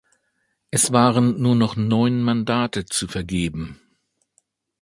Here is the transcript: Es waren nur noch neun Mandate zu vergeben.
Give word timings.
Es 0.71 0.91
waren 0.91 1.39
nur 1.39 1.53
noch 1.55 1.75
neun 1.75 2.23
Mandate 2.23 2.85
zu 2.85 3.07
vergeben. 3.07 3.79